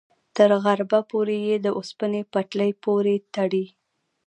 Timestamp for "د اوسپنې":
1.65-2.21